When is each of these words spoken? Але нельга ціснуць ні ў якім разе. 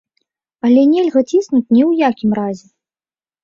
Але 0.67 0.81
нельга 0.93 1.23
ціснуць 1.29 1.67
ні 1.75 1.83
ў 1.89 2.09
якім 2.09 2.31
разе. 2.43 2.67